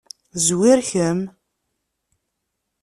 [0.45, 1.19] Zwir kemm.